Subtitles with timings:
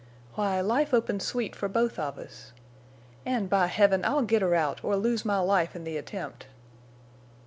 [0.33, 2.53] Why, life opens sweet for both of us.
[3.23, 4.03] And, by Heaven!
[4.03, 6.47] I'll get her out or lose my life in the attempt!"